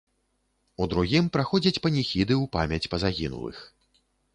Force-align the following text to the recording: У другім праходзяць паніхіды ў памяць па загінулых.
У 0.83 0.87
другім 0.93 1.29
праходзяць 1.37 1.75
паніхіды 1.85 2.33
ў 2.43 2.45
памяць 2.59 2.89
па 2.95 3.05
загінулых. 3.09 3.67